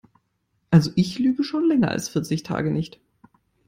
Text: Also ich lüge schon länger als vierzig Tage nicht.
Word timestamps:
Also 0.71 0.89
ich 0.95 1.19
lüge 1.19 1.43
schon 1.43 1.65
länger 1.67 1.89
als 1.91 2.09
vierzig 2.09 2.41
Tage 2.41 2.71
nicht. 2.71 2.99